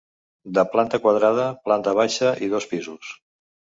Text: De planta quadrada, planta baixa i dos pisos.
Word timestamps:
De 0.57 0.61
planta 0.69 0.99
quadrada, 1.03 1.45
planta 1.67 1.95
baixa 1.99 2.33
i 2.47 2.51
dos 2.55 2.67
pisos. 2.73 3.13